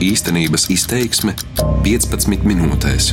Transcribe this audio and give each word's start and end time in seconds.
Īstenības 0.00 0.62
izteiksme 0.72 1.34
15 1.84 2.46
minūtēs. 2.48 3.10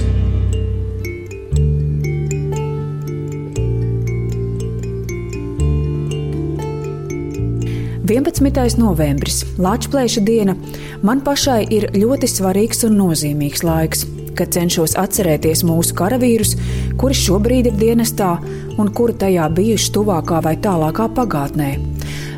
Vienpadsmitais 8.08 8.78
novembris, 8.79 9.42
Latvijas 9.60 10.15
diena, 10.23 10.55
man 11.04 11.20
pašai 11.28 11.65
ir 11.75 11.89
ļoti 11.91 12.31
svarīgs 12.31 12.88
un 12.88 12.95
nozīmīgs 13.01 13.67
laiks, 13.67 14.07
kad 14.38 14.54
cenšos 14.54 14.95
atcerēties 14.99 15.63
mūsu 15.67 15.95
karavīrus, 15.97 16.55
kuri 16.99 17.17
šobrīd 17.17 17.71
ir 17.71 17.79
dienestā 17.79 18.36
un 18.77 18.91
kuri 18.93 19.17
tajā 19.23 19.49
bijuši 19.57 19.93
tuvākā 19.97 20.41
vai 20.45 20.55
tālākā 20.61 21.09
pagātnē. 21.17 21.71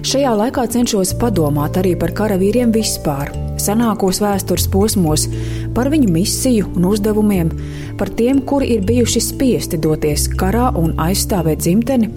Šajā 0.07 0.31
laikā 0.39 0.63
cenšos 0.71 1.11
padomāt 1.19 1.75
arī 1.81 1.91
par 1.99 2.13
karavīriem 2.15 2.71
vispār, 2.71 3.33
senākos 3.59 4.21
vēstures 4.23 4.69
posmos, 4.71 5.27
par 5.75 5.89
viņu 5.91 6.09
misiju 6.13 6.69
un 6.75 6.87
uzdevumiem, 6.89 7.51
par 7.99 8.11
tiem, 8.15 8.41
kuri 8.47 8.71
ir 8.75 8.83
bijuši 8.87 9.21
spiesti 9.23 9.79
doties 9.81 10.27
karā 10.39 10.69
un 10.79 10.93
aizstāvēt 11.01 11.63
dzimteni, 11.63 12.09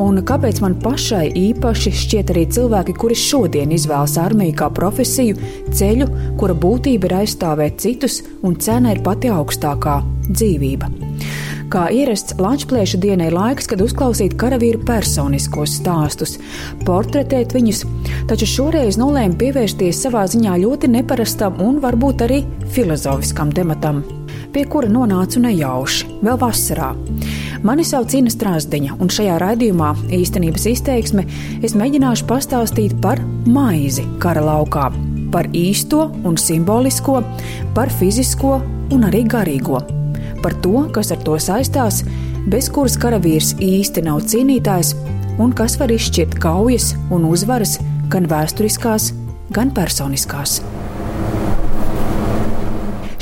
un 0.00 0.20
kāpēc 0.26 0.60
man 0.64 0.76
pašai 0.82 1.26
īpaši 1.40 1.94
šķiet 2.02 2.32
arī 2.34 2.46
cilvēki, 2.56 2.96
kuri 3.00 3.16
šodien 3.16 3.72
izvēlas 3.76 4.18
armiju 4.20 4.56
kā 4.60 4.70
profesiju, 4.76 5.38
ceļu, 5.72 6.08
kura 6.40 6.56
būtība 6.56 7.10
ir 7.10 7.16
aizstāvēt 7.22 7.80
citus, 7.80 8.20
un 8.42 8.58
cena 8.60 8.94
ir 8.94 9.04
pati 9.06 9.32
augstākā- 9.32 10.00
dzīvība. 10.36 10.90
Kā 11.70 11.84
ierasts, 11.94 12.34
Latvijas 12.34 12.96
dienā 12.98 13.28
ir 13.28 13.34
laiks, 13.36 13.68
kad 13.70 13.78
uzklausīt 13.84 14.32
karavīru 14.40 14.80
personiskos 14.82 15.76
stāstus, 15.78 16.32
portretēt 16.82 17.52
viņus, 17.54 17.84
taču 18.26 18.48
šoreiz 18.50 18.98
nolēmu 18.98 19.38
pievērsties 19.38 20.00
savā 20.02 20.24
ziņā 20.32 20.56
ļoti 20.64 20.90
neparastam 20.90 21.60
un 21.62 21.78
varbūt 21.84 22.24
arī 22.26 22.40
filozofiskam 22.74 23.52
tematam, 23.54 24.00
pie 24.50 24.64
kura 24.72 24.90
nonācu 24.90 25.44
nejauši, 25.44 26.10
vēl 26.26 26.40
vasarā. 26.42 26.90
Mani 27.62 27.86
sauc 27.86 28.18
Inna 28.18 28.34
Strāzdiņa, 28.34 28.98
un 28.98 29.14
šajā 29.14 29.38
raidījumā 29.38 29.92
īstenības 30.18 30.66
izteiksme 30.72 31.28
es 31.62 31.78
mēģināšu 31.78 32.26
pastāstīt 32.26 32.98
par 33.04 33.22
maizi 33.46 34.08
kara 34.18 34.42
laukā, 34.42 34.90
par 35.30 35.46
īsto 35.54 36.08
un 36.26 36.34
simbolisko, 36.34 37.20
par 37.78 37.94
fizisko 38.00 38.58
un 38.90 39.06
arī 39.06 39.22
garīgo 39.30 39.99
par 40.42 40.56
to, 40.64 40.86
kas 40.94 41.12
ar 41.14 41.22
to 41.26 41.38
saistās, 41.40 42.02
bez 42.50 42.70
kuras 42.72 42.98
karavīrs 43.00 43.54
īsti 43.60 44.04
nav 44.08 44.24
cīnītājs, 44.30 44.94
un 45.40 45.54
kas 45.56 45.78
var 45.80 45.92
izšķirt 45.94 46.38
kaujas 46.42 46.92
un 47.12 47.28
uzvaras 47.30 47.78
gan 48.12 48.28
vēsturiskās, 48.30 49.12
gan 49.54 49.74
personiskās. 49.76 50.60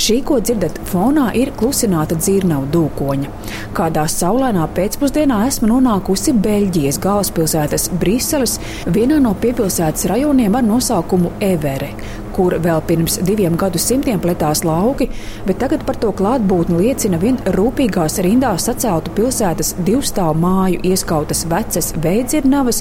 Šī, 0.09 0.23
ko 0.25 0.39
dzirdat 0.41 0.79
fonā, 0.89 1.27
ir 1.37 1.51
klusināta 1.53 2.17
dzirnavu 2.17 2.71
dūkoņa. 2.73 3.33
Kādā 3.77 4.07
saulainā 4.09 4.63
pēcpusdienā 4.73 5.43
esmu 5.51 5.67
nonākusi 5.69 6.33
Beļģijas 6.47 6.97
galvaspilsētas 7.05 7.91
Briseles, 8.01 8.55
vienā 8.89 9.19
no 9.21 9.35
piepilsētas 9.37 10.07
rajoniem 10.09 10.55
ar 10.57 10.65
nosaukumu 10.65 11.35
Evere, 11.45 11.91
kur 12.33 12.57
vēl 12.65 12.81
pirms 12.89 13.19
diviem 13.29 13.59
gadsimtiem 13.61 14.23
pletās 14.25 14.63
lauki, 14.65 15.11
bet 15.45 15.61
tagad 15.61 15.85
par 15.85 15.99
to 16.01 16.15
klātbūtni 16.17 16.79
liecina 16.87 17.21
vien 17.21 17.37
rūpīgās 17.59 18.17
rindās 18.25 18.65
saceltu 18.71 19.13
pilsētas 19.19 19.75
divstāvu 19.85 20.39
māju 20.41 20.81
ieskautas 20.89 21.45
vecas 21.53 21.91
veidzirnavas, 22.07 22.81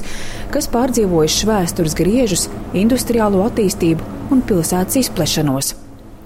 kas 0.54 0.70
pārdzīvojušas 0.72 1.44
vēstures 1.52 1.98
griežus, 2.00 2.46
industriālo 2.72 3.44
attīstību 3.50 4.32
un 4.32 4.40
pilsētas 4.48 5.02
izplešanos. 5.02 5.74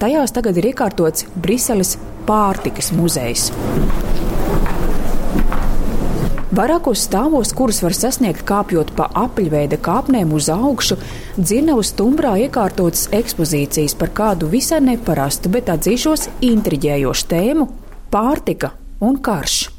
Tajās 0.03 0.33
tagad 0.34 0.56
ir 0.58 0.67
iekārtots 0.72 1.28
Briseles 1.39 1.92
pārtikas 2.27 2.89
muzejs. 2.91 3.53
Vairākos 6.53 7.04
stāvos, 7.06 7.53
kurus 7.54 7.78
var 7.84 7.94
sasniegt 7.94 8.43
kāpjot 8.49 8.91
pa 8.99 9.06
apaļveida 9.22 9.78
kāpnēm 9.81 10.34
uz 10.34 10.50
augšu, 10.53 10.99
dzirnavu 11.38 11.84
stumbrā 11.87 12.34
iekārtotas 12.49 13.06
ekspozīcijas 13.15 13.94
par 14.00 14.10
kādu 14.19 14.50
visai 14.50 14.82
neparastu, 14.84 15.53
bet 15.54 15.71
atzīšos 15.71 16.27
intriģējošu 16.50 17.28
tēmu- 17.31 17.69
pārtika 18.16 18.75
un 19.00 19.22
karš. 19.22 19.72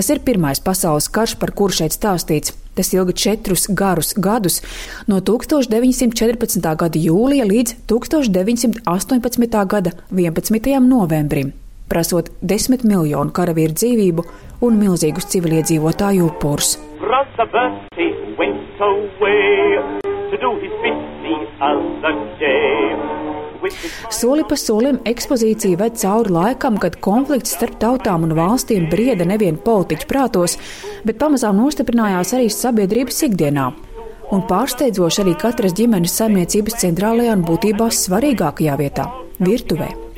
Tas 0.00 0.08
ir 0.08 0.22
pirmais 0.24 0.56
pasaules 0.64 1.10
karš, 1.12 1.34
par 1.36 1.50
kuru 1.52 1.74
šeit 1.76 1.92
stāstīts. 1.92 2.54
Tas 2.72 2.88
ilga 2.96 3.12
četrus 3.12 3.66
garus 3.68 4.14
gadus, 4.16 4.62
no 5.04 5.18
1914. 5.20 6.68
gada 6.80 7.02
jūlija 7.04 7.44
līdz 7.44 7.74
1918. 7.92 9.66
gada 9.74 9.92
11. 10.08 10.80
novembrim 10.80 11.52
prasot 11.92 12.30
desmit 12.40 12.86
miljonu 12.86 13.34
karavīru 13.36 13.76
dzīvību 13.76 14.24
un 14.64 14.80
milzīgus 14.80 15.28
civiliedzīvotāju 15.34 16.30
upurus. 16.30 16.78
Soli 24.10 24.44
pa 24.48 24.56
solim 24.58 25.00
ekspozīcija 25.08 25.78
ved 25.80 25.98
cauri 26.00 26.34
laikam, 26.34 26.78
kad 26.80 26.98
konflikts 27.04 27.54
starp 27.56 27.78
tautām 27.82 28.26
un 28.26 28.34
valstīm 28.38 28.88
brieda 28.92 29.26
nevien 29.28 29.58
politiķu 29.60 30.08
prātos, 30.10 30.56
bet 31.04 31.20
pamazām 31.20 31.60
nostiprinājās 31.60 32.34
arī 32.38 32.50
sabiedrības 32.54 33.24
ikdienā. 33.30 33.70
Un 34.30 34.44
pārsteidzoši 34.46 35.24
arī 35.24 35.34
katras 35.38 35.74
ģimenes 35.78 36.14
saimniecības 36.20 36.78
centrālajā 36.84 37.34
un 37.38 37.42
būtībā 37.48 37.90
svarīgākajā 37.94 38.78
vietā- 38.78 39.10
virtuvē. 39.48 40.09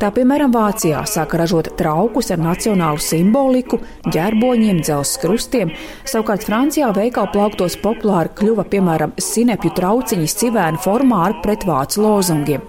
Tā 0.00 0.10
piemēram 0.14 0.52
Vācijā 0.54 1.02
sāka 1.08 1.40
ražot 1.40 1.72
traukus 1.78 2.30
ar 2.34 2.40
nacionālu 2.42 3.00
simboliku, 3.02 3.80
ģerboņiem, 4.08 4.80
dzelzs 4.84 5.18
krustiem. 5.22 5.72
Savukārt 6.08 6.46
Francijā 6.48 6.90
veikalu 6.96 7.32
plauktos 7.34 7.78
populāri 7.82 8.32
kļuva 8.40 8.66
piemēram 8.72 9.16
sinepju 9.20 9.74
trauciņas 9.76 10.36
civēna 10.42 10.80
formā 10.80 11.24
ar 11.28 11.38
pretvācu 11.44 12.04
lozungiem. 12.04 12.66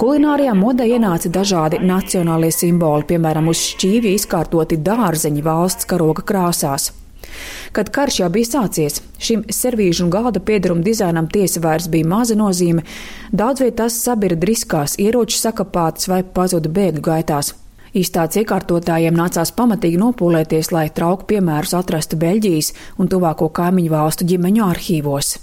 Kulinārijā 0.00 0.52
modē 0.58 0.88
ienāca 0.90 1.30
dažādi 1.32 1.80
nacionālie 1.80 2.50
simboli, 2.52 3.06
piemēram, 3.08 3.48
uz 3.52 3.62
šķīvi 3.72 4.16
izkārtoti 4.18 4.80
dārzeņi 4.84 5.44
valsts 5.46 5.88
karoga 5.88 6.26
krāsās. 6.26 6.90
Kad 7.72 7.90
karš 7.94 8.20
jau 8.22 8.28
bija 8.32 8.48
sācies, 8.48 9.00
šim 9.20 9.44
servīžu 9.52 10.06
un 10.06 10.12
galda 10.12 10.40
piedaruma 10.40 10.84
dizainam 10.84 11.28
tiesa 11.30 11.62
vairs 11.64 11.88
bija 11.92 12.08
maza 12.08 12.36
nozīme, 12.38 12.84
daudz 13.32 13.62
vietā 13.64 13.84
tās 13.84 14.00
sabira 14.02 14.36
driskās, 14.36 14.96
ieroči 14.98 15.38
sakapātas 15.38 16.08
vai 16.10 16.22
pazuda 16.22 16.72
bēgļu 16.72 17.04
gaitās. 17.10 17.54
Īstāts 17.96 18.36
iekārtotājiem 18.42 19.16
nācās 19.16 19.52
pamatīgi 19.56 20.00
nopūlēties, 20.00 20.72
lai 20.76 20.88
trauku 20.94 21.28
piemērus 21.32 21.74
atrastu 21.78 22.20
Beļģijas 22.20 22.72
un 23.00 23.08
tuvāko 23.08 23.48
kaimiņu 23.48 23.94
valstu 23.94 24.28
ģimeņu 24.28 24.66
arhīvos. 24.68 25.36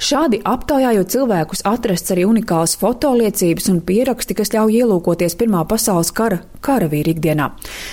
Šādi 0.00 0.38
aptaujājot 0.48 1.10
cilvēkus, 1.12 1.60
atrasts 1.68 2.14
arī 2.14 2.22
unikāls 2.24 2.72
fotoliecības 2.80 3.66
un 3.68 3.82
pieraksti, 3.84 4.32
kas 4.38 4.48
ļauj 4.54 4.78
ielūkoties 4.78 5.36
Pirmā 5.36 5.60
pasaules 5.68 6.08
kara 6.16 6.38
karavīru 6.64 7.12
ikdienā, 7.12 7.50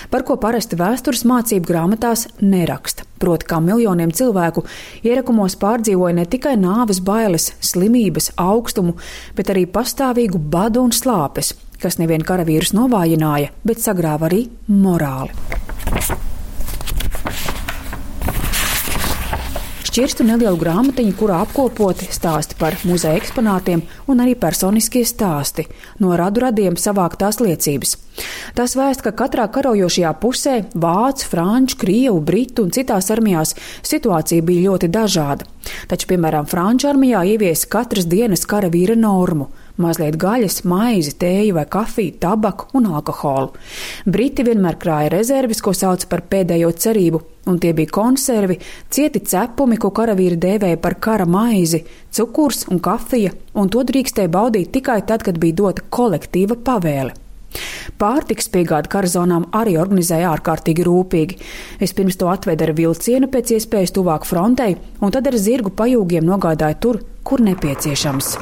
par 0.07 0.23
ko 0.23 0.38
parasti 0.40 0.79
vēstures 0.79 1.25
mācību 1.28 1.68
grāmatās 1.68 2.29
neraksta. 2.40 3.03
Proti, 3.19 3.50
kā 3.50 3.59
miljoniem 3.59 4.13
cilvēku 4.16 4.63
ierakumos 5.03 5.57
pārdzīvoja 5.59 6.16
ne 6.22 6.25
tikai 6.31 6.56
nāves 6.62 7.03
bailes, 7.03 7.50
slimības, 7.59 8.31
augstumu, 8.39 8.95
bet 9.35 9.51
arī 9.51 9.66
pastāvīgu 9.68 10.39
badu 10.39 10.85
un 10.88 10.95
slāpes, 10.95 11.57
kas 11.84 12.00
nevien 12.00 12.24
karavīrus 12.24 12.72
novājināja, 12.78 13.51
bet 13.68 13.84
sagrāva 13.84 14.31
arī 14.31 14.45
morāli. 14.72 15.35
Šķirstu 19.97 20.27
nelielu 20.27 20.59
grāmatiņu, 20.61 21.13
kurā 21.17 21.39
apkopoti 21.41 22.05
stāsti 22.13 22.53
par 22.59 22.75
muzeja 22.85 23.17
eksponātiem 23.17 23.81
un 24.13 24.19
arī 24.21 24.35
personiskie 24.37 25.01
stāsti 25.09 25.65
no 26.03 26.11
radu 26.19 26.44
radiem 26.44 26.77
savāktās 26.77 27.39
liecības. 27.41 27.95
Tas 28.53 28.75
vēst, 28.77 29.01
ka 29.01 29.15
katrā 29.17 29.47
karojošajā 29.49 30.11
pusē- 30.21 30.55
vācu, 30.85 31.25
franču, 31.31 31.79
krievu, 31.81 32.21
britu 32.21 32.67
un 32.67 32.69
citās 32.69 33.09
armijās 33.09 33.55
situācija 33.81 34.45
bija 34.45 34.69
ļoti 34.69 34.88
dažāda. 34.88 35.49
Taču, 35.88 36.13
piemēram, 36.13 36.45
franču 36.45 36.93
armijā 36.93 37.25
ievies 37.33 37.65
katras 37.65 38.05
dienas 38.05 38.45
karavīra 38.45 38.95
normu 38.95 39.50
mazliet 39.81 40.18
gaļas, 40.19 40.63
maizi, 40.68 41.13
tēju 41.21 41.57
vai 41.57 41.65
kafiju, 41.69 42.15
tabaku 42.21 42.69
un 42.77 42.89
alkoholu. 42.91 43.53
Briti 44.06 44.45
vienmēr 44.47 44.79
krāja 44.81 45.12
rezerves, 45.13 45.62
ko 45.63 45.74
sauc 45.77 46.06
par 46.09 46.25
pēdējo 46.31 46.71
cerību, 46.85 47.21
un 47.51 47.59
tie 47.63 47.74
bija 47.77 47.94
konservi, 48.00 48.59
cieti 48.94 49.24
cepumi, 49.27 49.77
ko 49.81 49.94
karavīri 49.95 50.39
dēvēja 50.41 50.81
par 50.83 50.97
kara 51.03 51.29
maizi, 51.29 51.83
cukurs 52.13 52.65
un 52.71 52.81
kafija, 52.83 53.35
un 53.56 53.71
to 53.74 53.85
drīkstēja 53.88 54.33
baudīt 54.33 54.74
tikai 54.75 55.01
tad, 55.07 55.25
kad 55.25 55.39
bija 55.41 55.62
dota 55.63 55.88
kolektīva 55.89 56.59
pavēle. 56.68 57.15
Pārtiks 57.97 58.51
piegādi 58.53 58.91
karzonām 58.91 59.47
arī 59.56 59.77
organizēja 59.81 60.33
ārkārtīgi 60.35 60.85
rūpīgi. 60.85 61.39
Vispirms 61.81 62.19
to 62.19 62.29
atveda 62.29 62.68
ar 62.68 62.74
vilcienu 62.77 63.31
pēc 63.33 63.56
iespējas 63.57 63.95
tuvāk 63.95 64.27
frontei, 64.29 64.75
un 65.01 65.15
tad 65.15 65.31
ar 65.31 65.39
zirgu 65.41 65.74
pajūgiem 65.79 66.27
nogādāja 66.27 66.77
tur, 66.83 67.01
kur 67.24 67.44
nepieciešams. 67.47 68.35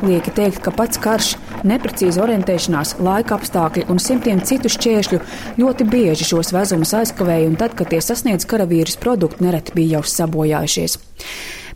Lieki 0.00 0.32
teikt, 0.32 0.62
ka 0.64 0.72
pats 0.72 0.96
karš, 1.00 1.34
neprecīza 1.68 2.22
orientēšanās, 2.24 2.94
laika 3.04 3.36
apstākļi 3.36 3.84
un 3.92 4.00
simtiem 4.00 4.40
citu 4.48 4.70
šķēršļu 4.72 5.20
ļoti 5.60 5.86
bieži 5.92 6.28
šos 6.30 6.54
vezumus 6.56 6.94
aizkavēja, 6.96 7.50
un 7.50 7.58
tad, 7.60 7.76
kad 7.76 7.92
tie 7.92 8.00
sasniedz 8.04 8.48
karavīrus, 8.48 8.96
produkti 9.02 9.44
nereti 9.44 9.76
bija 9.76 9.98
jau 9.98 10.04
sabojājušies. 10.14 10.96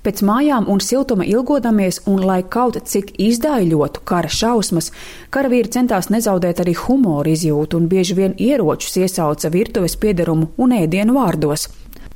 Pēc 0.05 0.21
mājām 0.21 0.67
un 0.69 0.83
siltuma 0.85 1.25
ilgodamies, 1.25 2.03
un 2.09 2.25
lai 2.29 2.43
kaut 2.45 2.77
cik 2.89 3.15
izdaiļotu 3.25 4.03
kara 4.09 4.29
šausmas, 4.29 4.91
karavīri 5.33 5.73
centās 5.77 6.11
nezaudēt 6.13 6.61
arī 6.61 6.75
humoru 6.77 7.33
izjūtu 7.33 7.81
un 7.81 7.89
bieži 7.93 8.17
vien 8.19 8.37
ieročus 8.37 8.99
iesauca 9.01 9.53
virtuves 9.53 9.97
piedarumu 10.01 10.51
un 10.61 10.77
ēdienu 10.77 11.17
vārdos. 11.17 11.71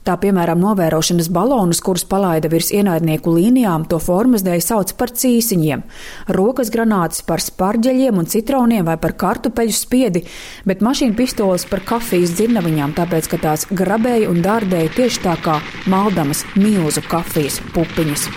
Tā 0.08 0.14
piemēram, 0.16 0.56
novērošanas 0.62 1.26
balonus, 1.36 1.82
kurus 1.84 2.06
palaida 2.08 2.48
virs 2.48 2.70
ienaidnieku 2.72 3.34
līnijām, 3.34 3.84
to 3.90 3.98
formas 4.00 4.40
dēļ 4.46 4.62
sauc 4.64 4.94
par 4.96 5.12
cīsiņiem, 5.12 5.82
rokas 6.32 6.72
granātas 6.72 7.20
par 7.28 7.44
sparģeļiem 7.44 8.22
un 8.22 8.30
citroniem 8.32 8.88
vai 8.88 8.96
par 9.02 9.12
kartupeļu 9.20 9.76
spiedi, 9.76 10.24
bet 10.64 10.80
mašīnu 10.80 11.12
pistoles 11.18 11.68
par 11.68 11.84
kafijas 11.92 12.32
dzirnaviņām, 12.40 12.96
tāpēc, 12.96 13.28
ka 13.34 13.44
tās 13.44 13.68
grabēja 13.68 14.32
un 14.32 14.40
dārdēja 14.40 14.96
tieši 14.96 15.26
tā 15.28 15.36
kā 15.44 15.60
maldamas 15.92 16.46
milzu 16.56 17.04
kafijas 17.04 17.60
pupiņas. 17.76 18.30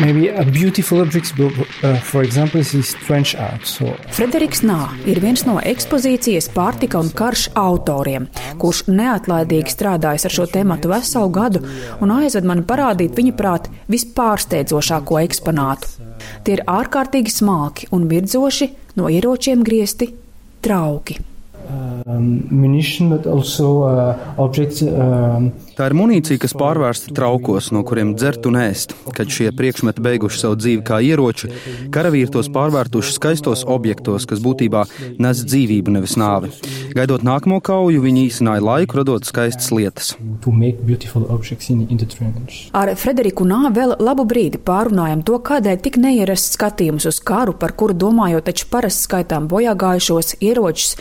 Maybe 0.00 0.28
a 0.28 0.44
beautiful 0.44 1.00
object, 1.00 1.32
uh, 1.38 1.94
for 2.00 2.24
example, 2.24 2.60
is 2.60 2.94
trench 3.06 3.36
art. 3.36 3.64
So. 3.64 3.94
Frederiks 4.10 4.64
Nā 4.66 4.88
ir 5.06 5.20
viens 5.22 5.44
no 5.46 5.60
ekspozīcijas 5.62 6.48
pārtika 6.54 6.98
un 6.98 7.12
karš 7.14 7.44
autoriem, 7.54 8.26
kurš 8.58 8.84
neatlaidīgi 8.90 9.70
strādājis 9.70 10.26
ar 10.26 10.34
šo 10.34 10.48
tēmatu 10.50 10.90
veselu 10.90 11.30
gadu 11.34 11.62
un 12.02 12.14
aizved 12.16 12.48
mani 12.48 12.66
parādīt 12.66 13.14
viņa 13.14 13.36
prāt 13.38 13.68
vispārsteidzošāko 13.94 15.20
eksponātu. 15.22 16.10
Tie 16.42 16.56
ir 16.58 16.64
ārkārtīgi 16.66 17.30
smalki 17.30 17.92
un 17.94 18.08
virdzoši, 18.10 18.72
no 18.98 19.06
ieročiem 19.12 19.62
griezti 19.62 20.10
trauki. 20.64 21.20
Um, 21.64 22.44
uh, 23.82 24.14
objects. 24.36 24.82
Um, 24.82 25.52
Tā 25.74 25.88
ir 25.90 25.94
munīcija, 25.98 26.38
kas 26.38 26.52
pārvērsta 26.54 27.10
traukos, 27.16 27.72
no 27.74 27.80
kuriem 27.82 28.12
dzert 28.14 28.44
un 28.46 28.54
ēst. 28.60 28.92
Kad 29.14 29.30
šie 29.34 29.48
priekšmeti 29.58 30.02
beiguši 30.04 30.38
savu 30.38 30.58
dzīvi 30.60 30.84
kā 30.86 31.00
ieroči, 31.02 31.50
karavīri 31.94 32.30
tos 32.30 32.46
pārvērtuši 32.54 33.14
skaistos 33.16 33.64
objektos, 33.66 34.22
kas 34.30 34.42
būtībā 34.44 34.84
nes 35.18 35.40
dzīvību, 35.42 35.96
nevis 35.96 36.14
nāvi. 36.20 36.52
Gaidot 36.94 37.24
nākamo 37.26 37.58
kauju, 37.64 38.04
viņi 38.04 38.22
īsināja 38.28 38.62
laiku, 38.62 39.00
radot 39.00 39.26
skaistas 39.26 39.72
lietas. 39.74 40.12
Ar 42.84 42.94
Frederiku 43.00 43.48
Nā 43.50 43.72
vēl 43.74 43.96
labu 43.98 44.28
brīdi 44.30 44.62
pārunājam 44.62 45.26
to, 45.26 45.40
kādēļ 45.50 45.82
tik 45.88 45.98
neierasts 46.04 46.54
skatījums 46.54 47.08
uz 47.10 47.18
karu, 47.18 47.56
par 47.58 47.74
kuru 47.74 47.98
domājot 47.98 48.46
taču 48.46 48.70
parasti 48.70 49.08
skaitām 49.08 49.50
bojāgājušos 49.50 50.36
ieročus, 50.38 50.94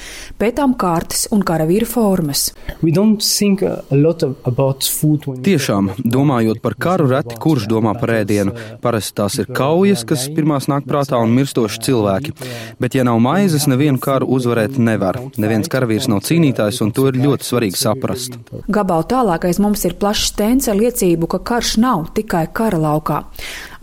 pētām 0.53 0.75
kārtas 0.77 1.25
un 1.33 1.41
karavīru 1.41 1.87
formas. 1.89 2.51
Tiešām, 5.47 5.89
domājot 5.97 6.61
par 6.61 6.75
karu, 6.77 7.07
reti 7.09 7.37
kurš 7.41 7.65
domā 7.71 7.95
par 7.97 8.13
ēdienu. 8.19 8.53
Parasti 8.83 9.17
tās 9.17 9.39
ir 9.41 9.49
kaujas, 9.49 10.03
kas 10.05 10.27
pirmās 10.29 10.69
nāk 10.69 10.85
prātā 10.85 11.17
un 11.23 11.33
mirstoši 11.33 11.81
cilvēki. 11.87 12.35
Bet, 12.77 12.93
ja 12.93 13.05
nav 13.07 13.17
maizes, 13.23 13.65
nevienu 13.71 14.01
karu 14.03 14.29
uzvarēt 14.37 14.77
nevar. 14.77 15.17
Neviens 15.41 15.71
karavīrs 15.73 16.09
nav 16.11 16.21
cīnītājs, 16.27 16.83
un 16.85 16.93
to 16.93 17.09
ir 17.09 17.17
ļoti 17.23 17.49
svarīgi 17.49 17.81
saprast. 17.81 18.37
Gabalu 18.69 19.09
tālākais 19.09 19.61
mums 19.63 19.87
ir 19.89 19.97
plašs 19.97 20.29
stends 20.35 20.69
ar 20.69 20.77
liecību, 20.77 21.31
ka 21.33 21.41
karš 21.41 21.77
nav 21.81 22.11
tikai 22.13 22.45
kara 22.53 22.77
laukā. 22.77 23.23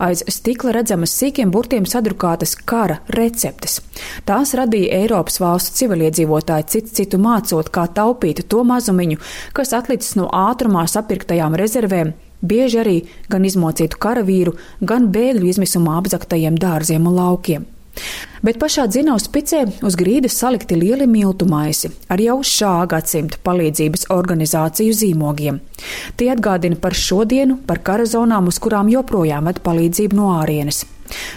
Aiz 0.01 0.23
stikla 0.33 0.71
redzamas 0.79 1.11
sīkiem 1.13 1.51
burtiem 1.53 1.85
sadrukātas 1.85 2.55
kara 2.65 2.95
receptes. 3.13 3.77
Tās 4.25 4.55
radīja 4.57 5.03
Eiropas 5.03 5.37
valstu 5.41 5.75
civiliedzīvotāji 5.77 6.60
citu 6.63 6.93
citu 6.97 7.19
mācot, 7.21 7.69
kā 7.73 7.87
taupīt 7.87 8.43
to 8.51 8.63
mazumiņu, 8.67 9.19
kas 9.57 9.73
atlicis 9.77 10.15
no 10.19 10.29
ātrumā 10.29 10.85
sapirktajām 10.89 11.57
rezervēm, 11.59 12.13
bieži 12.41 12.81
arī 12.83 12.97
gan 13.29 13.45
izmocītu 13.45 13.99
karavīru, 14.01 14.55
gan 14.81 15.11
bēgļu 15.13 15.53
izmisumā 15.53 15.99
apzaktajiem 16.01 16.57
dārziem 16.61 17.07
un 17.07 17.19
laukiem. 17.19 17.69
Bet 18.41 18.57
pašā 18.57 18.87
dzinējuma 18.89 19.21
spicē 19.21 19.59
uz 19.85 19.97
grīdas 19.99 20.37
salikti 20.39 20.77
lieli 20.79 21.05
miltu 21.09 21.45
maisi 21.49 21.91
ar 22.09 22.21
jau 22.23 22.37
šā 22.47 22.71
gadsimta 22.89 23.37
palīdzības 23.45 24.07
organizāciju 24.15 24.95
zīmogiem. 24.97 25.59
Tie 26.17 26.31
atgādina 26.33 26.79
par 26.81 26.97
šodienu, 26.97 27.59
par 27.67 27.83
kara 27.85 28.07
zonām, 28.09 28.47
uz 28.49 28.57
kurām 28.63 28.89
joprojām 28.89 29.51
ved 29.51 29.61
palīdzību 29.65 30.17
no 30.17 30.31
ārienes. 30.39 30.85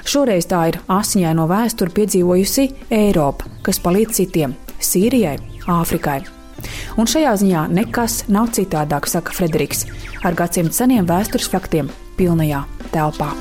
Šoreiz 0.07 0.47
tā 0.49 0.61
ir 0.71 0.79
asiņaino 0.89 1.49
vēsturi 1.51 1.95
piedzīvojusi 1.99 2.69
Eiropa, 2.95 3.51
kas 3.67 3.83
palīdz 3.83 4.21
citiem- 4.21 4.55
Sīrijai, 4.85 5.39
Āfrikai. 5.71 6.21
Un 7.01 7.11
šajā 7.11 7.35
ziņā 7.43 7.65
nekas 7.75 8.23
nav 8.33 8.53
citādāk, 8.57 9.09
saka 9.11 9.35
Frederiks, 9.37 9.85
ar 10.25 10.37
gadsimtu 10.39 10.77
seniem 10.77 11.09
vēstures 11.11 11.51
faktiem 11.51 11.91
pilnajā 12.21 12.63
telpā. 12.95 13.33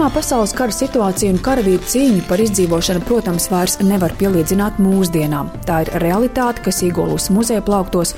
Pirmā 0.00 0.14
pasaules 0.16 0.54
kara 0.56 0.72
situācija 0.72 1.28
un 1.28 1.38
karavīru 1.44 1.84
cīņa 1.84 2.22
par 2.24 2.40
izdzīvošanu, 2.40 3.02
protams, 3.04 3.50
vairs 3.52 3.74
nevar 3.84 4.14
pielīdzināt 4.16 4.78
mūsdienām. 4.80 5.50
Tā 5.68 5.82
ir 5.84 5.90
realitāte, 6.00 6.62
kas 6.64 6.78
iegūlusi 6.86 7.34
muzeja 7.36 7.60
plauktos, 7.60 8.14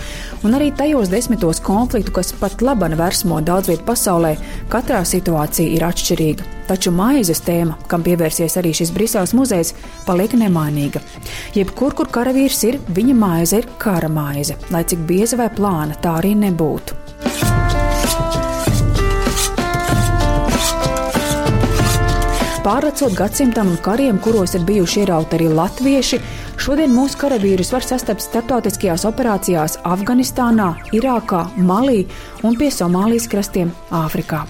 un 0.46 0.55
arī 0.55 0.69
tajos 0.79 1.11
desmitos 1.11 1.58
konfliktu, 1.67 2.14
kas 2.14 2.31
pat 2.38 2.62
labana 2.62 2.94
versmo 3.00 3.40
daudz 3.43 3.73
vietu 3.73 3.82
pasaulē, 3.88 4.37
katrā 4.70 5.02
situācija 5.02 5.75
ir 5.75 5.82
atšķirīga. 5.88 6.46
Taču 6.70 6.94
maizes 6.94 7.43
tēma, 7.43 7.75
kam 7.90 8.06
pievērsies 8.06 8.61
arī 8.62 8.70
šis 8.78 8.94
Briseles 8.94 9.35
muzejs, 9.35 9.75
paliek 10.06 10.38
nemainīga. 10.38 11.02
Jebkur, 11.58 11.99
kur 11.99 12.14
karavīrs 12.14 12.62
ir, 12.70 12.78
viņa 12.94 13.19
maize 13.26 13.58
ir 13.58 13.67
kara 13.82 14.06
maize, 14.06 14.55
lai 14.70 14.87
cik 14.87 15.02
bieza 15.11 15.43
vai 15.43 15.50
plāna 15.50 15.99
tā 15.99 16.14
arī 16.23 16.37
nebūtu. 16.46 17.72
Pārlecot 22.62 23.17
gadsimtam 23.19 23.73
un 23.73 23.79
kariem, 23.82 24.20
kuros 24.23 24.53
ir 24.55 24.62
bijuši 24.62 25.00
ierauti 25.03 25.35
arī 25.35 25.49
latvieši, 25.50 26.20
šodien 26.62 26.93
mūsu 26.94 27.19
karavīrus 27.19 27.73
var 27.75 27.82
sastapt 27.82 28.23
starptautiskajās 28.23 29.03
operācijās 29.09 29.81
Afganistānā, 29.82 30.69
Irākā, 30.94 31.41
Malī 31.59 32.05
un 32.47 32.54
pie 32.61 32.69
Somālijas 32.71 33.26
krastiem 33.33 33.73
Āfrikā. 33.90 34.45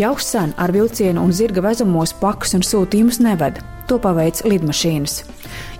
Jau 0.00 0.14
sen 0.16 0.56
ar 0.56 0.72
vilcienu 0.72 1.20
un 1.20 1.36
zirga 1.36 1.60
vezumos 1.68 2.16
pakas 2.22 2.56
un 2.56 2.64
sūtījumus 2.64 3.20
neved. 3.20 3.60
To 3.92 3.98
paveic 4.00 4.38
lidmašīnas. 4.48 5.18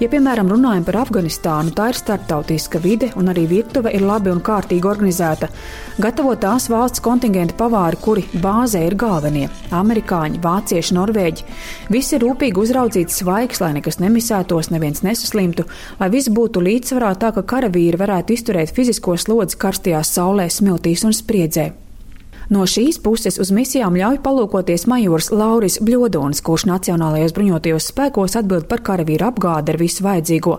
Ja, 0.02 0.08
piemēram, 0.12 0.50
runājam 0.52 0.82
par 0.84 0.98
Afganistānu, 1.00 1.70
tā 1.72 1.86
ir 1.88 1.96
starptautiska 1.96 2.76
vide 2.84 3.08
un 3.16 3.30
arī 3.32 3.46
virtuve 3.48 3.88
ir 3.96 4.04
labi 4.04 4.28
un 4.28 4.42
kārtīgi 4.44 4.84
organizēta. 4.90 5.48
Gatavo 6.02 6.34
tās 6.36 6.66
valsts 6.68 7.00
kontingenta 7.00 7.56
pavāri, 7.56 7.96
kuri 8.04 8.26
bāzē 8.34 8.82
ir 8.84 8.98
galvenie- 9.00 9.48
amerikāņi, 9.80 10.42
vācieši, 10.44 10.92
norvēģi. 10.98 11.46
Visi 11.88 12.16
ir 12.16 12.24
rūpīgi 12.26 12.60
uzraudzīti 12.66 13.16
svaigs, 13.16 13.62
lai 13.64 13.72
nekas 13.80 13.96
nemisētos, 13.96 14.68
neviens 14.68 15.00
nesaslimtu, 15.00 15.64
lai 15.98 16.10
viss 16.10 16.28
būtu 16.28 16.60
līdzsvarā 16.68 17.16
tā, 17.16 17.32
ka 17.32 17.42
karavīri 17.42 17.96
varētu 17.96 18.36
izturēt 18.36 18.74
fizisko 18.74 19.16
slodzi 19.16 19.56
karstajā 19.56 20.04
saulē, 20.04 20.50
smiltīs 20.52 21.04
un 21.04 21.12
spriedzē. 21.12 21.72
No 22.52 22.66
šīs 22.68 22.98
puses 23.00 23.38
uz 23.40 23.48
misijām 23.54 23.94
ļauj 23.96 24.18
palūkoties 24.20 24.82
majors 24.90 25.30
Lauris 25.32 25.78
Bļodons, 25.80 26.42
kurš 26.44 26.66
Nacionālajos 26.68 27.32
bruņotajos 27.32 27.86
spēkos 27.88 28.36
atbild 28.42 28.66
par 28.68 28.82
karavīru 28.84 29.24
apgādi 29.30 29.72
ar 29.72 29.78
visu 29.80 30.04
vajadzīgo. 30.04 30.58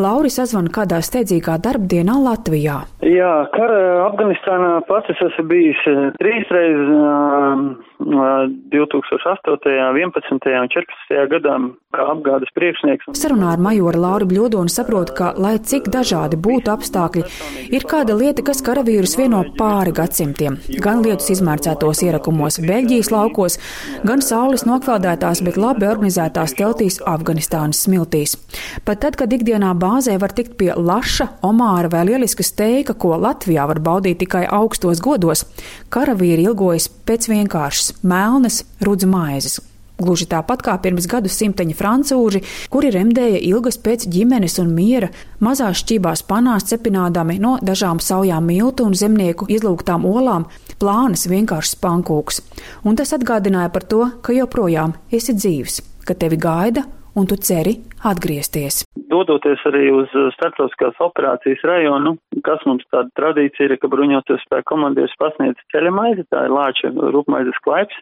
Lauris 0.00 0.38
sazvana 0.40 0.72
kādā 0.72 1.02
steidzīgā 1.04 1.58
darbdienā 1.66 2.16
Latvijā. 2.24 2.78
Jā, 3.04 3.34
kara 3.52 3.82
Afganistānā 4.06 4.70
pats 4.88 5.12
es 5.12 5.20
esmu 5.28 5.44
bijis 5.52 5.84
eh, 5.92 6.00
trīs 6.16 6.48
reizes. 6.56 6.94
Um, 6.96 7.68
2008., 7.98 9.66
11. 9.96 10.30
un 10.60 10.68
14. 10.68 11.28
gadā 11.32 11.56
kā 11.96 12.04
apgādes 12.12 12.52
priekšnieks. 12.56 13.08
Sarunā 13.16 13.54
ar 13.54 13.62
majoru 13.62 14.00
Lauru 14.02 14.28
Bļodonu 14.28 14.72
saprot, 14.72 15.14
ka, 15.16 15.32
lai 15.40 15.56
cik 15.58 15.88
dažādi 15.92 16.36
būtu 16.36 16.72
apstākļi, 16.74 17.24
ir 17.72 17.86
kāda 17.88 18.16
lieta, 18.18 18.44
kas 18.44 18.60
karavīrus 18.66 19.16
vieno 19.16 19.40
pāri 19.56 19.94
gadsimtiem. 19.96 20.58
Gan 20.84 21.00
lietus 21.06 21.30
izmērcētos 21.36 22.02
ierakumos 22.04 22.60
Beļģijas 22.66 23.10
laukos, 23.14 23.58
gan 24.04 24.24
saules 24.24 24.66
nokvēldētās, 24.68 25.40
bet 25.46 25.56
labi 25.60 25.88
organizētās 25.88 26.56
teltīs 26.58 27.00
Afganistānas 27.06 27.80
smiltīs. 27.86 28.36
Pat 28.84 29.00
tad, 29.06 29.16
kad 29.16 29.32
ikdienā 29.32 29.72
bāzē 29.78 30.18
var 30.20 30.36
tikt 30.36 30.58
pie 30.60 30.72
laša, 30.76 31.30
omāra 31.46 31.90
vai 31.92 32.04
lieliska 32.10 32.44
steika, 32.44 32.92
ko 32.92 33.16
Latvijā 33.16 33.64
var 33.70 33.80
baudīt 33.80 34.20
tikai 34.20 34.44
augstos 34.52 35.00
godos, 35.04 35.46
karavīri 35.92 36.44
ilgojas 36.50 36.90
pēc 37.06 37.30
vienkāršas 37.32 37.85
melnas 38.02 38.62
rudzu 38.84 39.08
maizes. 39.10 39.60
Gluži 39.96 40.26
tāpat 40.28 40.60
kā 40.60 40.74
pirms 40.84 41.06
gadu 41.08 41.30
simteņa 41.32 41.74
francūži, 41.78 42.42
kuri 42.68 42.90
remdēja 42.92 43.38
ilgas 43.48 43.78
pēc 43.80 44.04
ģimenes 44.12 44.58
un 44.60 44.74
miera, 44.76 45.08
mazās 45.40 45.80
šķībās 45.80 46.26
panās 46.28 46.68
cepinādami 46.68 47.38
no 47.40 47.54
dažām 47.64 48.02
saujām 48.04 48.44
miltu 48.44 48.84
un 48.84 48.92
zemnieku 48.92 49.48
izlūgtām 49.48 50.04
olām, 50.04 50.44
plānas 50.76 51.24
vienkāršs 51.32 51.78
pankūks. 51.80 52.42
Un 52.84 53.00
tas 53.00 53.16
atgādināja 53.16 53.72
par 53.72 53.88
to, 53.88 54.02
ka 54.20 54.36
joprojām 54.36 54.92
esi 55.08 55.32
dzīves, 55.32 55.80
ka 56.04 56.12
tevi 56.12 56.36
gaida 56.44 56.84
un 57.16 57.26
tu 57.26 57.36
ceri 57.48 57.78
atgriezties. 58.04 58.84
Dodoties 59.08 59.62
arī 59.68 59.88
uz 59.94 60.12
starptautiskās 60.36 60.98
operācijas 61.00 61.62
rajonu, 61.64 62.16
kas 62.44 62.62
mums 62.68 62.84
tāda 62.92 63.08
tradīcija 63.18 63.70
ir, 63.70 63.76
ka 63.80 63.90
bruņoties 63.92 64.44
spēku 64.44 64.74
komandieris 64.74 65.16
pasniedz 65.20 65.60
ceļa 65.72 65.92
maizi, 65.96 66.26
tā 66.32 66.44
ir 66.46 66.54
lāča 66.54 66.92
rūpmaizes 66.92 67.58
klaips, 67.64 67.96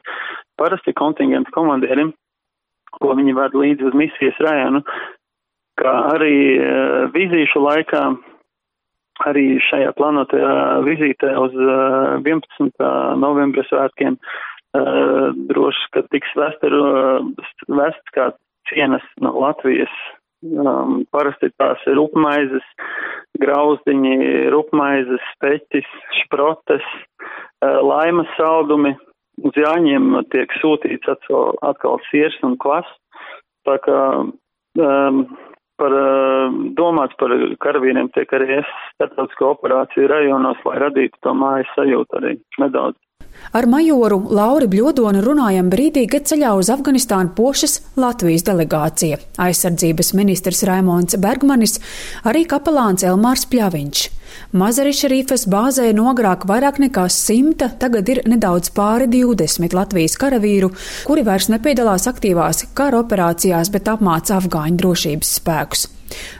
parasti 0.58 0.96
kontingents 0.98 1.52
komandierim, 1.54 2.12
ko 2.98 3.14
viņi 3.18 3.36
ved 3.38 3.58
līdzi 3.58 3.90
uz 3.90 3.98
misijas 3.98 4.38
rajonu, 4.42 4.82
kā 5.80 5.94
arī 6.14 6.36
uh, 6.58 7.04
vizīšu 7.14 7.62
laikā, 7.62 8.04
arī 9.30 9.44
šajā 9.68 9.92
plānotajā 9.98 10.54
vizītē 10.86 11.34
uz 11.38 11.54
uh, 11.54 12.18
11. 12.22 12.90
novembra 13.22 13.66
svētkiem, 13.70 14.18
uh, 14.18 15.30
droši, 15.50 15.90
ka 15.94 16.06
tiks 16.10 16.34
vest, 16.38 16.66
vest 17.70 18.14
kā 18.16 18.32
cienas 18.74 19.06
no 19.22 19.34
Latvijas. 19.38 19.92
Um, 20.44 21.06
parasti 21.08 21.48
tās 21.56 21.80
ir 21.88 21.96
rupmaizes, 21.96 22.64
grauzdiņi, 23.40 24.16
rupmaizes, 24.52 25.24
peķis, 25.40 25.88
šprotes, 26.20 26.84
uh, 26.84 27.80
laimas 27.80 28.28
saldumi, 28.36 28.92
uz 29.40 29.56
jāņiem 29.56 30.18
tiek 30.34 30.52
sūtīts 30.60 31.08
atkal, 31.08 31.54
atkal 31.64 31.96
siers 32.10 32.36
un 32.44 32.58
klas. 32.60 32.84
Tā 33.64 33.78
kā 33.86 34.00
um, 34.20 35.24
par, 35.80 35.94
uh, 35.94 36.58
domāts 36.78 37.16
par 37.20 37.34
karavīriem 37.64 38.10
tiek 38.14 38.30
arī 38.36 38.60
starptautisko 38.94 39.54
operāciju 39.56 40.10
rajonos, 40.10 40.60
lai 40.68 40.76
radītu 40.86 41.20
to 41.22 41.34
mājas 41.38 41.70
sajūtu 41.78 42.20
arī 42.20 42.36
nedaudz. 42.62 42.98
Ar 43.54 43.66
majoru 43.70 44.20
Lauri 44.34 44.66
Bļodonu 44.70 45.20
runājam 45.22 45.68
brīdī, 45.70 46.04
kad 46.10 46.26
ceļā 46.30 46.54
uz 46.58 46.70
Afganistānu 46.72 47.34
pošas 47.36 47.80
Latvijas 47.98 48.46
delegācija- 48.46 49.18
aizsardzības 49.46 50.14
ministrs 50.14 50.64
Raimons 50.66 51.18
Bergmanis, 51.18 51.78
arī 52.24 52.46
kapelāns 52.46 53.06
Elmārs 53.06 53.46
Pļaviņš. 53.50 54.08
Mazariša 54.54 55.10
Rīfas 55.12 55.46
bāzē 55.50 55.88
nogrāk 55.96 56.46
vairāk 56.48 56.80
nekā 56.82 57.08
simta, 57.10 57.70
tagad 57.80 58.08
ir 58.12 58.22
nedaudz 58.30 58.70
pāri 58.76 59.08
20 59.10 59.74
Latvijas 59.76 60.18
karavīru, 60.20 60.70
kuri 61.08 61.26
vairs 61.26 61.50
nepiedalās 61.52 62.08
aktīvās 62.10 62.66
kara 62.76 63.02
operācijās, 63.02 63.72
bet 63.74 63.90
apmāca 63.90 64.38
afgāņu 64.38 64.80
drošības 64.82 65.36
spēkus. 65.40 65.88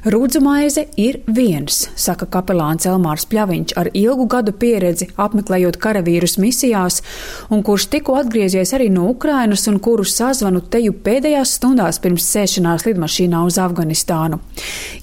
Rūdzu 0.05 0.41
maize 0.45 0.85
ir 1.01 1.21
viens, 1.27 1.85
saka 1.97 2.27
kapelāns 2.31 2.85
Elmārs 2.89 3.25
Pļaviņš 3.31 3.75
ar 3.81 3.89
ilgu 3.97 4.27
gadu 4.31 4.53
pieredzi 4.53 5.09
apmeklējot 5.17 5.79
karavīrus 5.81 6.37
misijās, 6.43 7.01
un 7.49 7.63
kurš 7.67 7.87
tikko 7.95 8.19
atgriezies 8.21 8.75
arī 8.77 8.91
no 8.93 9.07
Ukrainas 9.13 9.65
un 9.71 9.79
kuru 9.85 10.05
sazvanu 10.05 10.61
teju 10.75 10.97
pēdējās 11.07 11.57
stundās 11.59 12.01
pirms 12.05 12.27
sēšanās 12.35 12.85
lidmašīnā 12.89 13.45
uz 13.49 13.59
Afganistānu. 13.63 14.41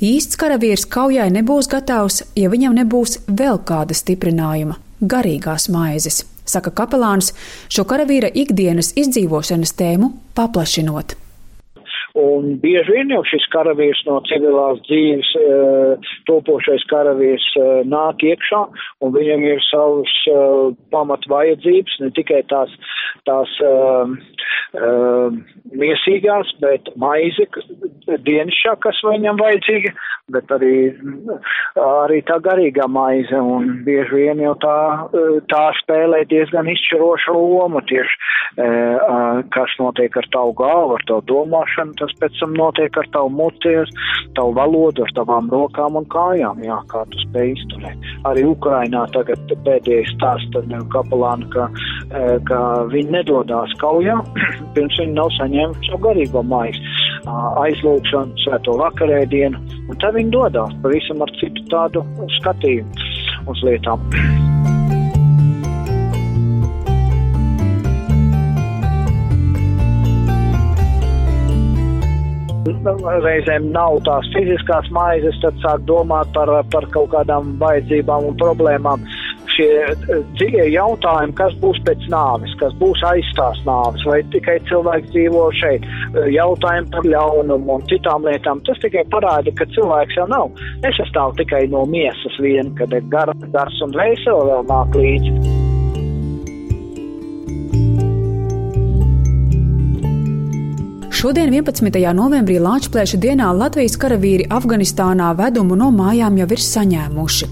Īsts 0.02 0.40
karavīrs 0.42 0.86
kaujai 0.92 1.30
nebūs 1.34 1.72
gatavs, 1.72 2.24
ja 2.36 2.52
viņam 2.54 2.78
nebūs 2.82 3.20
vēl 3.28 3.62
kāda 3.66 3.98
stiprinājuma- 3.98 4.78
garīgās 5.14 5.70
maizes, 5.70 6.24
saka 6.46 6.72
kapelāns 6.72 7.34
šo 7.70 7.86
karavīra 7.86 8.32
ikdienas 8.34 8.94
izdzīvošanas 8.94 9.74
tēmu 9.74 10.14
paplašinot. 10.36 11.21
Un 12.20 12.58
bieži 12.60 12.92
vien 12.92 13.12
jau 13.14 13.22
šis 13.24 13.46
karavīrs 13.54 14.02
no 14.08 14.18
civilās 14.28 14.82
dzīves, 14.88 15.30
uh, 15.40 16.10
topošais 16.28 16.84
karavīrs 16.92 17.46
uh, 17.56 17.70
nāk 17.88 18.26
iekšā, 18.28 18.62
un 19.00 19.14
viņam 19.16 19.46
ir 19.48 19.64
savas 19.70 20.16
uh, 20.32 20.74
pamat 20.92 21.24
vajadzības, 21.32 22.00
ne 22.04 22.12
tikai 22.18 22.42
tās, 22.52 22.74
tās 23.30 23.54
miesīgās, 24.72 26.52
bet 26.64 26.88
maize, 27.00 27.48
dienasšā, 28.08 28.78
kas 28.84 29.02
viņam 29.04 29.40
vajadzīga, 29.40 29.92
bet 30.32 30.52
arī, 30.56 30.76
arī 31.76 32.22
tā 32.28 32.38
garīgā 32.44 32.88
maize, 32.88 33.36
un 33.36 33.84
bieži 33.86 34.16
vien 34.16 34.44
jau 34.44 34.54
tā, 34.64 34.78
tā 35.52 35.64
spēlē 35.82 36.24
diezgan 36.32 36.70
izšķirošu 36.72 37.36
lomu 37.36 37.84
tieši, 37.92 38.16
kas 39.56 39.76
notiek 39.80 40.16
ar 40.18 40.30
tavu 40.32 40.56
galvu, 40.64 40.96
ar 41.00 41.08
tavu 41.10 41.26
domāšanu 41.34 42.00
tas 42.02 42.14
pēc 42.22 42.40
tam 42.42 42.56
notiek 42.58 42.98
ar 42.98 43.08
tavu 43.16 43.32
muties, 43.38 43.92
tavu 44.38 44.56
valodu, 44.58 45.06
ar 45.06 45.14
tavām 45.18 45.50
rokām 45.54 46.00
un 46.00 46.08
kājām, 46.12 46.62
jā, 46.66 46.80
kā 46.92 47.04
tu 47.12 47.22
spēj 47.26 47.54
izturēt. 47.56 48.10
Arī 48.30 48.46
Ukrainā 48.50 49.06
tagad 49.16 49.56
pēdējais 49.66 50.14
stāsts 50.18 50.70
kapelāna, 50.94 51.48
ka, 51.54 51.68
e, 52.10 52.38
ka 52.50 52.60
viņi 52.92 53.18
nedodās 53.18 53.74
kaujā, 53.84 54.18
pirms 54.76 55.02
viņi 55.02 55.18
nav 55.18 55.32
saņēmuši 55.38 55.92
savu 55.92 56.04
garīgo 56.08 56.46
maizi 56.46 56.84
aizlūgšanu, 57.62 58.40
svēto 58.46 58.78
vakarēdienu, 58.82 59.62
un 59.88 60.02
tad 60.02 60.18
viņi 60.18 60.34
dodās 60.34 60.74
pavisam 60.86 61.22
ar 61.26 61.36
citu 61.42 61.68
tādu 61.74 62.06
skatījumu 62.40 63.12
uz 63.52 63.68
lietām. 63.68 64.10
reizēm 73.26 73.72
nav 73.74 74.00
tās 74.08 74.28
fiziskās 74.36 74.90
maizes, 74.94 75.38
tad 75.44 75.58
sāk 75.64 75.86
domāt 75.90 76.32
par, 76.36 76.52
par 76.74 76.88
kaut 76.94 77.12
kādām 77.14 77.56
vajadzībām 77.62 78.32
un 78.32 78.38
problēmām. 78.40 79.06
Šie 79.52 79.68
eh, 79.84 80.12
dziļie 80.40 80.68
jautājumi, 80.72 81.36
kas 81.36 81.56
būs 81.64 81.82
pēc 81.88 82.06
nāves, 82.14 82.54
kas 82.62 82.76
būs 82.80 83.04
aizstās 83.10 83.60
nāves, 83.68 84.06
vai 84.08 84.22
tikai 84.34 84.60
cilvēks 84.70 85.12
dzīvo 85.12 85.48
šeit, 85.60 85.88
eh, 85.88 86.30
jautājumi 86.36 86.92
par 86.94 87.10
ļaunumu 87.16 87.78
un 87.78 87.90
citām 87.92 88.28
lietām, 88.28 88.64
tas 88.68 88.80
tikai 88.84 89.04
parāda, 89.14 89.54
ka 89.58 89.68
cilvēks 89.76 90.22
jau 90.22 90.30
nav. 90.32 90.64
Nesastāv 90.86 91.36
tikai 91.42 91.66
no 91.74 91.84
miesas 91.90 92.40
vien, 92.44 92.72
kad 92.80 92.96
ir 92.96 93.04
gar, 93.12 93.36
gars 93.52 93.84
un 93.84 93.98
veisela 93.98 94.48
vēl 94.54 94.72
nāk 94.72 94.98
līdzi. 95.04 95.61
Šodien, 101.22 101.52
11. 101.54 101.94
novembrī 102.18 102.56
Lāčplēša 102.58 103.20
dienā 103.22 103.52
Latvijas 103.54 103.94
karavīri 104.02 104.48
Afganistānā 104.50 105.28
vedumu 105.38 105.76
no 105.78 105.92
mājām 105.94 106.40
jau 106.40 106.48
ir 106.56 106.64
saņēmuši. 106.66 107.50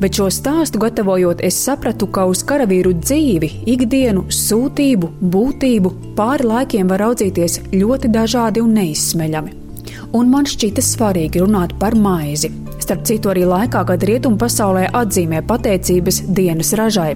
Bet 0.00 0.16
šo 0.16 0.30
stāstu 0.32 0.80
gatavojot, 0.80 1.42
es 1.44 1.58
sapratu, 1.60 2.08
ka 2.08 2.24
uz 2.30 2.40
karavīru 2.48 2.94
dzīvi, 3.02 3.50
ikdienu, 3.74 4.24
sūtību, 4.32 5.12
būtību 5.34 5.92
pāri 6.16 6.48
laikiem 6.54 6.88
var 6.88 7.04
raudzīties 7.04 7.58
ļoti 7.74 8.14
dažādi 8.16 8.64
un 8.64 8.72
neizsmeļami. 8.80 9.58
Un 10.16 10.32
man 10.32 10.48
šķita 10.48 10.80
svarīgi 10.80 11.44
runāt 11.44 11.76
par 11.84 11.92
maizi, 11.92 12.48
starp 12.82 13.06
citu 13.08 13.30
arī 13.32 13.44
laikā, 13.48 13.84
kad 13.88 14.04
rietumu 14.08 14.38
pasaulē 14.40 14.88
atzīmē 14.98 15.42
pateicības 15.48 16.22
dienas 16.34 16.72
ražai. 16.78 17.14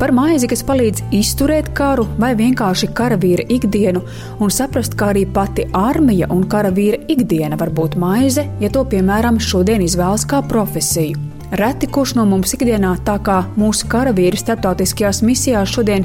Par 0.00 0.12
maizi, 0.16 0.48
kas 0.50 0.62
palīdz 0.68 1.06
izturēt 1.16 1.72
karu 1.76 2.06
vai 2.20 2.34
vienkārši 2.38 2.90
karavīra 2.96 3.48
ikdienu, 3.56 4.04
un 4.40 4.52
saprast, 4.54 4.96
ka 4.96 5.10
arī 5.14 5.26
pati 5.28 5.66
armija 5.76 6.30
un 6.32 6.46
karavīra 6.50 7.02
ikdiena 7.08 7.58
var 7.60 7.72
būt 7.74 7.98
maize, 8.00 8.46
ja 8.60 8.72
to, 8.72 8.86
piemēram, 8.88 9.40
šodien 9.40 9.84
izvēlas 9.84 10.28
kā 10.28 10.44
profesiju. 10.46 11.29
Reti 11.50 11.88
kurš 11.90 12.12
no 12.14 12.24
mums 12.30 12.52
ikdienā, 12.54 12.92
tā 13.02 13.16
kā 13.26 13.40
mūsu 13.58 13.88
karavīri 13.90 14.38
starptautiskajās 14.38 15.18
misijās 15.26 15.72
šodien, 15.74 16.04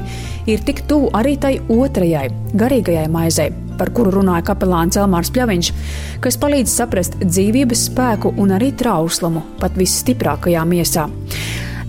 ir 0.50 0.62
tik 0.66 0.82
tuvu 0.90 1.12
arī 1.14 1.36
tai 1.38 1.52
otrajai, 1.70 2.26
garīgajai 2.58 3.06
maizei, 3.12 3.52
par 3.78 3.92
kuru 3.94 4.16
runāja 4.18 4.48
kapelāns 4.48 4.98
Elmārs 4.98 5.30
Pļaviņš, 5.36 5.70
kas 6.24 6.40
palīdz 6.42 6.72
saprast 6.72 7.14
dzīvības 7.22 7.84
spēku 7.92 8.34
un 8.42 8.56
arī 8.56 8.72
trauslumu 8.74 9.44
pat 9.60 9.78
visstiprākajā 9.78 10.64
miesā. 10.66 11.06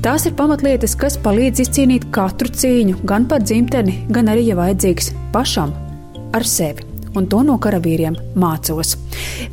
Tās 0.06 0.28
ir 0.30 0.36
pamatlietas, 0.38 0.94
kas 1.00 1.18
palīdz 1.24 1.64
izcīnīt 1.66 2.12
katru 2.14 2.54
cīņu, 2.54 3.02
gan 3.10 3.26
par 3.26 3.42
dzimteni, 3.42 4.04
gan 4.14 4.30
arī, 4.30 4.52
ja 4.52 4.60
vajadzīgs, 4.60 5.10
pašam 5.34 5.74
ar 6.38 6.46
sevi 6.46 6.97
un 7.18 7.28
to 7.30 7.42
no 7.46 7.58
karavīriem 7.62 8.18
mācos. 8.40 8.96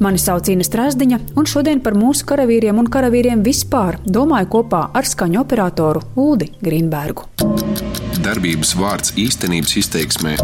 Mani 0.05 0.21
sauc 0.21 0.49
Inna 0.53 0.67
Strasdiņa, 0.67 1.21
un 1.39 1.49
šodien 1.49 1.83
par 1.85 1.97
mūsu 1.99 2.27
karavīriem 2.29 2.79
un 2.81 2.91
karavīriem 2.91 3.45
vispār 3.47 3.99
domāju 4.05 4.51
kopā 4.59 4.87
ar 4.95 5.09
skaņu 5.09 5.41
operatoru 5.43 6.05
Uldi 6.21 6.51
Grīnbergu. 6.65 7.29
Darbības 8.25 8.73
vārds 8.81 9.15
īstenības 9.21 9.77
izteiksmē 9.83 10.37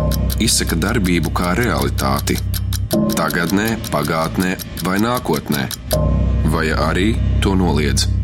izsaka 0.44 0.76
darbību 0.76 1.32
kā 1.36 1.54
realitāti. 1.58 2.36
Tagatnē, 3.16 3.76
pagātnē 3.92 4.56
vai 4.84 4.98
nākotnē, 5.00 5.66
vai 6.52 6.70
arī 6.90 7.12
to 7.44 7.54
noliedz. 7.56 8.19